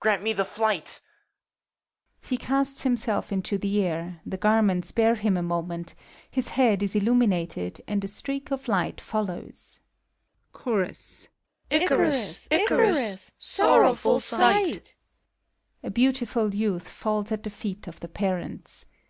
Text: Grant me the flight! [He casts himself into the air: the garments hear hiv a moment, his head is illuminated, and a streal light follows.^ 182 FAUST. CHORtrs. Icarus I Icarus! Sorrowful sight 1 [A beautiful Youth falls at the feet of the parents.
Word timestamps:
Grant 0.00 0.22
me 0.22 0.32
the 0.32 0.42
flight! 0.46 1.02
[He 2.22 2.38
casts 2.38 2.80
himself 2.84 3.30
into 3.30 3.58
the 3.58 3.84
air: 3.84 4.22
the 4.24 4.38
garments 4.38 4.90
hear 4.96 5.16
hiv 5.16 5.36
a 5.36 5.42
moment, 5.42 5.94
his 6.30 6.48
head 6.48 6.82
is 6.82 6.96
illuminated, 6.96 7.82
and 7.86 8.02
a 8.02 8.06
streal 8.08 8.66
light 8.68 9.02
follows.^ 9.02 9.80
182 10.64 10.94
FAUST. 10.98 11.28
CHORtrs. 11.28 11.28
Icarus 11.68 12.48
I 12.50 12.54
Icarus! 12.54 13.32
Sorrowful 13.36 14.20
sight 14.20 14.96
1 15.82 15.88
[A 15.90 15.90
beautiful 15.90 16.54
Youth 16.54 16.88
falls 16.88 17.30
at 17.30 17.42
the 17.42 17.50
feet 17.50 17.86
of 17.86 18.00
the 18.00 18.08
parents. 18.08 18.86